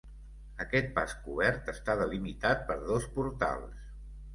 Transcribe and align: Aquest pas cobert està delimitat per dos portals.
Aquest 0.65 0.89
pas 0.95 1.13
cobert 1.27 1.71
està 1.75 1.99
delimitat 2.03 2.67
per 2.73 2.83
dos 2.93 3.11
portals. 3.21 3.91